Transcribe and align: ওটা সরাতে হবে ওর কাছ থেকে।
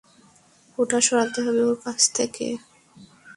ওটা 0.77 0.99
সরাতে 1.07 1.39
হবে 1.45 1.61
ওর 1.63 1.77
কাছ 1.83 1.99
থেকে। 2.17 2.47